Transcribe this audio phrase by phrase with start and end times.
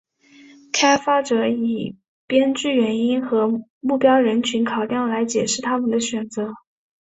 [0.73, 1.95] 开发者以
[2.25, 6.55] 编剧原因和目标人群考量来解释他们的选择。